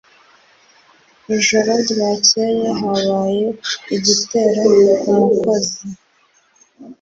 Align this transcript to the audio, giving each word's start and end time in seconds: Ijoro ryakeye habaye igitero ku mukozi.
Ijoro 1.37 1.71
ryakeye 1.87 2.67
habaye 2.81 3.45
igitero 3.95 4.63
ku 4.99 5.09
mukozi. 5.19 5.79